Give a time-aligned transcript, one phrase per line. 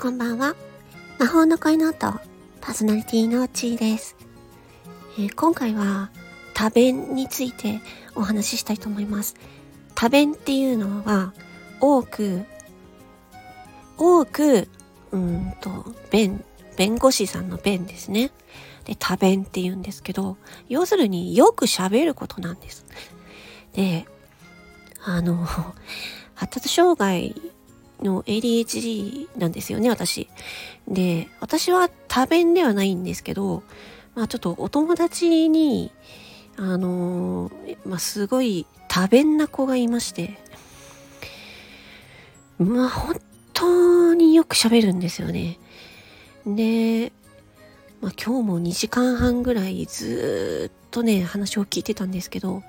[0.00, 0.56] こんばんは。
[1.18, 4.16] 魔法の声の音、パーソナリティのちーです、
[5.18, 6.10] えー、今回は
[6.54, 7.82] 多弁について
[8.14, 9.36] お話ししたいと思います。
[9.94, 11.34] 多弁っていうのは、
[11.82, 12.46] 多く、
[13.98, 14.68] 多く、
[15.12, 16.42] うんと、弁、
[16.78, 18.30] 弁護士さんの弁ですね。
[18.86, 20.38] で、多弁って言うんですけど、
[20.70, 22.86] 要するによく喋ることなんです。
[23.74, 24.06] で、
[25.04, 25.46] あの、
[26.34, 27.52] 発達障害
[28.02, 30.28] の ADHD なんですよね、私。
[30.88, 33.62] で、私は多弁ではないんですけど、
[34.14, 35.92] まあちょっとお友達に、
[36.56, 40.38] あのー、まあすごい多弁な子がいまして、
[42.58, 43.20] まあ本
[43.52, 45.58] 当によく喋るんですよね。
[46.46, 47.12] で、
[48.00, 52.62] まあ今日も2時間半ぐらいずっとね、話を聞いてたんですけど、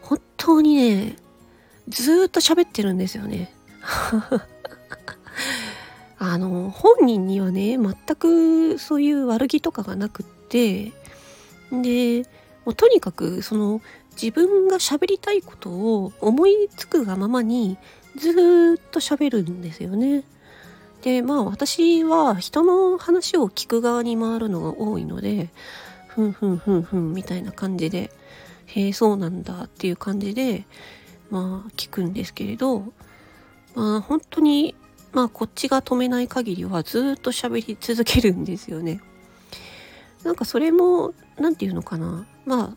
[0.00, 1.16] 本当にね、
[1.88, 3.52] ずっと喋ってるんですよね。
[6.18, 10.92] あの、本人にはね、全くそういう悪気とかがなくって、
[11.70, 12.26] で、
[12.64, 13.80] もうとにかくその
[14.20, 17.78] 自分が喋りたいことを思いつくがままに
[18.16, 18.32] ずっ
[18.90, 20.24] と喋るんですよね。
[21.02, 25.50] で、まあ私は人の話を聞く側に回るのが多いので、
[26.08, 28.10] ふんふんふんふんみたいな感じで、
[28.66, 30.64] へえ、そうなんだっていう感じで、
[31.30, 32.92] まあ聞くんですけれど、
[33.74, 34.74] まあ本当に、
[35.12, 39.00] まあこっちが止めない限りはずっと喋り続けるんですよね。
[40.24, 42.26] なんかそれも、何て言うのかな。
[42.44, 42.76] ま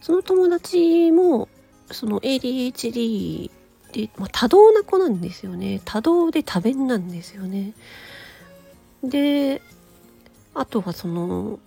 [0.00, 1.48] その友達も、
[1.90, 3.50] その ADHD
[3.92, 5.82] で、まあ、多動な子なんですよね。
[5.84, 7.74] 多動で多弁なんですよね。
[9.04, 9.60] で、
[10.54, 11.58] あとはその、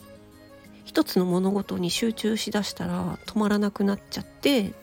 [0.86, 4.74] 一つの物事に集中しだしたら止まらなくなっちゃって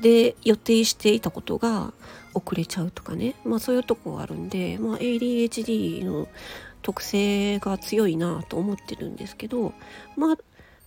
[0.00, 1.92] で予定していたことが
[2.34, 3.34] 遅れちゃうとかね。
[3.44, 6.28] まあそういうとこがあるんで、まあ、ADHD の
[6.82, 9.72] 特性が強いなと思ってるんですけど
[10.16, 10.38] まあ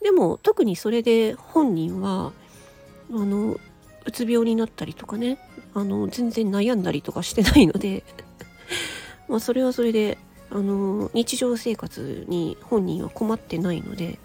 [0.02, 2.34] でも特にそれで本人は
[3.12, 3.58] あの
[4.06, 5.38] うつ病になったりとかね
[5.74, 8.04] あの全然悩んだりとかしてないので
[9.30, 10.18] まあそれはそれで
[10.52, 14.20] あの日常生活に本人は困ってないので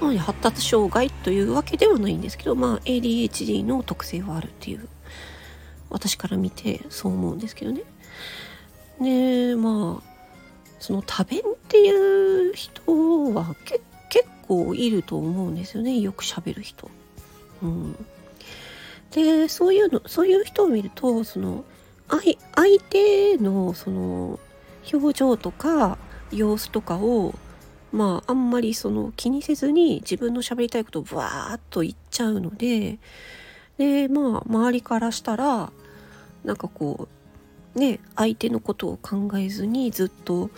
[0.00, 4.88] まあ、発達障害というわけではないんですけど、まあ、ADHD の特性はあるっていう
[5.90, 7.82] 私から見てそう思うんですけどね。
[9.00, 10.12] でまあ
[10.78, 16.90] その多弁っていう人は結構いると思うんですよねよくしゃべる人。
[17.62, 18.06] うん、
[19.12, 21.64] でそういうのそういう人を見るとその
[22.08, 24.40] 相手のその
[24.92, 25.98] 表情とか
[26.30, 27.34] 様子とかを
[27.92, 32.98] まああんまりその気にせずに自分の喋りたいことをブワーッと言っちゃうので
[33.78, 35.70] でまあ周りからしたら
[36.44, 37.08] なんかこ
[37.74, 40.50] うね相手のことを考えずにずっと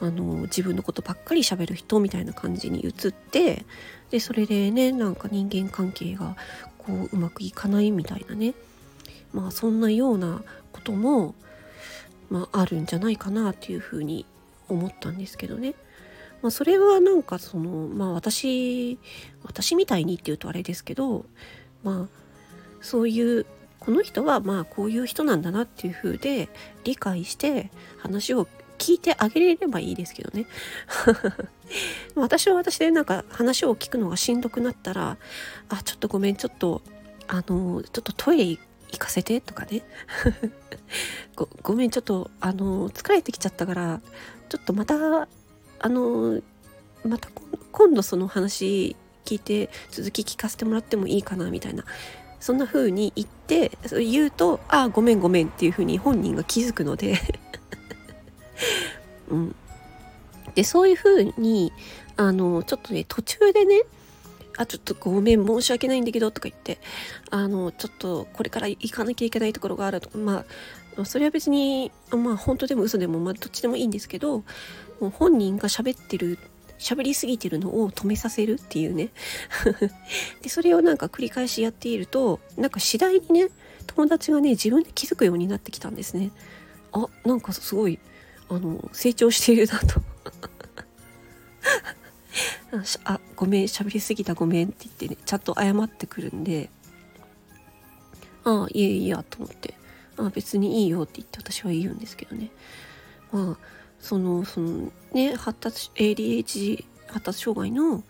[0.00, 3.64] あの自分のことばっかり喋る人みたいな感じに移って
[4.10, 6.36] でそれでねなんか人間関係が
[6.78, 8.54] こううまくいかないみたいなね
[9.32, 11.34] まあそんなようなことも、
[12.30, 14.26] まあ、あるんじゃないかなっていうふうに
[14.68, 15.74] 思ったんですけどね。
[16.42, 18.98] まあ、それはなんかそのまあ私
[19.44, 21.24] 私みたいにっていうとあれですけど
[21.82, 22.26] まあ
[22.80, 23.46] そういう
[23.80, 26.48] この人はまあこういう人なんだなっていう風で
[26.84, 28.46] 理解して話を
[28.78, 30.46] 聞いてあげれればいいですけどね。
[32.14, 35.16] 私は私でなんか話を聞くのがしんどくなったら
[35.68, 36.82] あちょっとごめんちょっと
[37.28, 39.82] あのちょっとトイレ行かせてとかね。
[41.34, 44.00] ごごめんちょっとあの疲れてきちゃったから
[44.48, 45.28] ちょっとまた
[45.78, 46.40] あの
[47.04, 47.28] また
[47.72, 51.84] 今度その話聞いて続き聞かせてもらってもいいかなみたいな。
[52.38, 57.18] そんな風に言って言うと「ああごめんごめん」っていう風に本人が気づくので。
[59.28, 59.56] うん、
[60.54, 61.72] でそういう風に
[62.16, 63.82] あのちょっとね途中でね
[64.56, 66.78] あ、ちょっとごめん、申し訳ないんだけど、とか言って、
[67.30, 70.44] あの、ちょっとこれから行かなきゃいけないところがあるとか、ま
[70.98, 74.38] あ、それは別に、まあ、本当でも嘘でも、まあ、どっちでもいいんですけど、
[75.00, 76.38] もう本人が喋ってる、
[76.78, 79.10] 喋りすぎてるのを止めさせるっていうね。
[80.40, 83.48] で、それをなんか繰り返しやっていると、なんか次第にね、
[83.86, 86.30] 友達がね、自分で気づくようになってきたんですね。
[86.92, 87.98] あ、なんかすごい、
[88.48, 90.00] あの、成長しているなと。
[93.04, 96.70] あごめん喋りすぎたごめんって言ってねちゃんと謝ってくるんで
[98.44, 99.74] ああいえいやと思って
[100.16, 102.50] あ別にいいよって言って私は言うんですけどね。
[103.32, 103.56] まあ
[103.98, 108.02] そのそのね発達 ADHD 発達障害の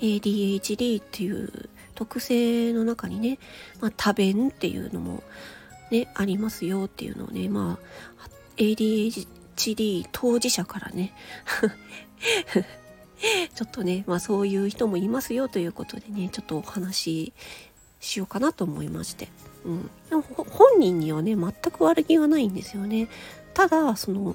[0.00, 3.38] ADHD っていう特性の中にね、
[3.80, 5.22] まあ、多弁っていうのも
[5.90, 7.78] ね、ありますよっていうのをね、ま
[8.18, 11.12] あ、ADHD 当事者からね
[13.54, 17.32] ちょっとね、まあそういう人もいますよということでね、ちょっとお話し
[18.00, 19.28] しようかなと思いまして。
[19.64, 19.90] うん。
[20.08, 23.08] でも本人にはね、全く悪気はないんですよね。
[23.54, 24.34] ただ、その、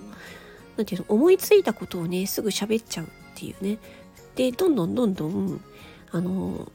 [0.78, 3.78] なんていうの、思いついたことをね、すぐ喋っちゃうっていうね。
[4.36, 5.62] で、どんどんどんどん、
[6.12, 6.72] あの、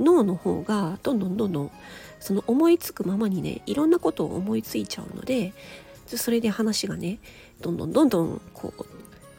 [0.00, 1.70] 脳の方がどんどんどんどん
[2.18, 5.52] その思いつくままにねいろんなことを思いついちゃうので
[6.06, 7.18] それで話がね
[7.60, 8.84] どんどんどんどんこう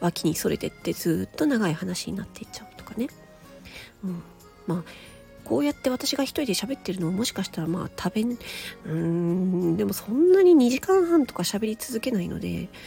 [0.02, 3.08] 脇にそれてってずっと長い話になっていっちゃうとかね、
[4.04, 4.22] うん、
[4.66, 4.84] まあ
[5.44, 8.38] こうやって私が一人で喋ってるのももしかしたらまあ食べん
[8.86, 12.68] うんでもそんなに2時間半とか喋り続けないので。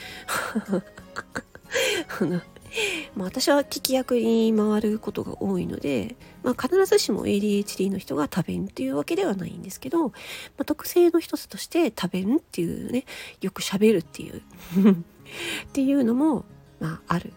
[3.15, 10.13] まあ、私は聞き役に回ることが多いので、まあ、必ずしも ADHD の人が多弁っていうわけではないんですけど、ま
[10.59, 13.05] あ、特性の一つとして多弁っていうね
[13.39, 14.41] よく喋るっていう。
[15.69, 16.45] っていうのも、
[16.85, 17.33] まあ、ある。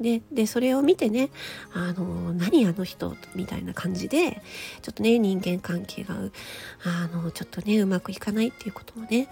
[0.00, 1.28] ででそれを見てね
[1.74, 4.40] あの何あの人みたいな感じで
[4.80, 6.14] ちょっとね人間関係が
[6.84, 9.28] あのちょっとねうまくいかないっていうこともね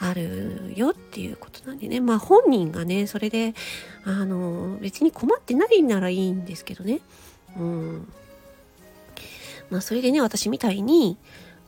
[0.00, 2.00] あるよっていうことなんでね。
[2.00, 3.54] まあ本人がねそれで
[4.04, 7.00] あの別に困ってないならいいんですけどね。
[7.56, 8.08] うん。
[9.70, 11.16] まあそれでね私みたいに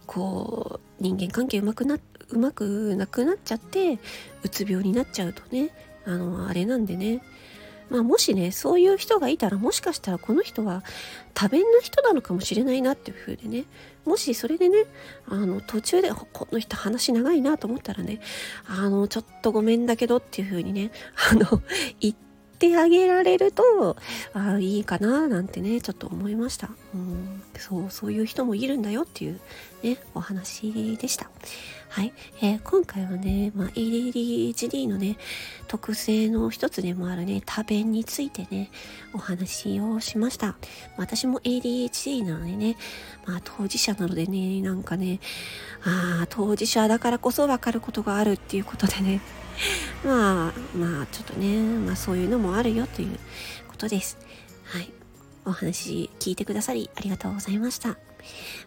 [0.07, 1.99] こう人間関係うまくな
[2.31, 4.01] うまくなくなっちゃって
[4.43, 5.71] うつ病になっちゃうとね
[6.07, 7.23] あのあれなんでね。
[7.91, 10.83] まあ、もしねそういう人がいたらもしかしたらこの人は
[11.35, 13.65] 多弁な人なのかもしれないなっていう風でね。
[14.05, 14.85] もしそれでね
[15.29, 18.21] あの途中でこの人話長いなと思ったらね
[18.67, 20.91] あのちょっとごめんだけどっていう風にね
[21.31, 21.63] あの
[22.01, 22.15] 言っ
[22.69, 23.97] てあげられると
[24.33, 29.41] あいいかななんてねちょっと思いました、うん、そうそういう人もいるんだよっていう
[29.83, 31.31] ねお話でした。
[31.91, 32.13] はい、
[32.43, 35.17] えー、今回はね、まあ、ADHD のね
[35.69, 38.71] 特性の一つでもあるね多弁についてね
[39.13, 40.57] お話をしました。
[40.97, 42.77] 私も ADHD なのでね
[43.27, 45.21] まあ当事者なのでねなんかね
[45.85, 49.21] あ当事者だからこそ分かることがあるっていうことでね
[50.05, 53.19] まあまあちょっとねまあそういうのもあるよという
[53.69, 54.19] ことです。
[54.65, 54.91] はい。
[55.47, 57.97] お話聞いてくださりありがとうございました。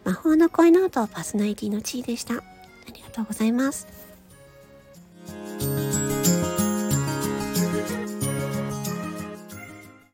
[0.04, 2.36] 魔法の声の音パーソナリティの地位でした。
[2.36, 2.44] あ
[2.94, 3.88] りがとうございます。